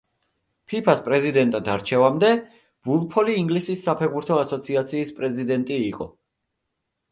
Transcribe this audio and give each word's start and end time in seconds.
ფიფა-ს 0.71 1.03
პრეზიდენტად 1.07 1.69
არჩევამდე, 1.73 2.31
ვულფოლი 2.89 3.37
ინგლისის 3.43 3.85
საფეხბურთო 3.89 4.41
ასოციაციის 4.47 5.15
პრეზიდენტი 5.21 5.81
იყო. 5.93 6.13